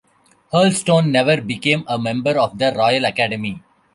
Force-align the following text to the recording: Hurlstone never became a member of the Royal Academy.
Hurlstone 0.51 1.11
never 1.11 1.41
became 1.41 1.83
a 1.87 1.99
member 1.99 2.31
of 2.39 2.57
the 2.57 2.73
Royal 2.75 3.05
Academy. 3.05 3.61